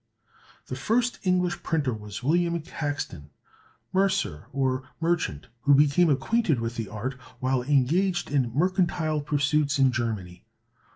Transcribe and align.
The 0.65 0.75
first 0.75 1.19
English 1.21 1.61
printer 1.61 1.93
was 1.93 2.23
William 2.23 2.59
Caxton, 2.59 3.29
mercer, 3.93 4.47
or 4.51 4.81
merchant, 4.99 5.45
who 5.61 5.75
became 5.75 6.09
acquainted 6.09 6.59
with 6.59 6.75
the 6.75 6.89
art 6.89 7.13
while 7.39 7.61
engaged 7.61 8.31
in 8.31 8.51
mercantile 8.51 9.21
pursuits 9.21 9.77
in 9.77 9.91
Germany. 9.91 10.43